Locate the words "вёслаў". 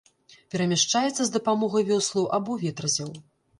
1.93-2.25